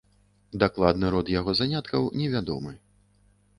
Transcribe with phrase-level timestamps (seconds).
[0.63, 2.77] Дакладны род яго заняткаў невядомы.